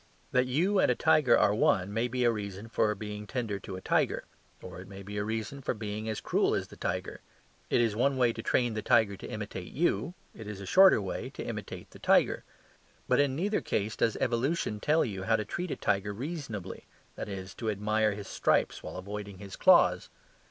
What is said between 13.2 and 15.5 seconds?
neither case does evolution tell you how to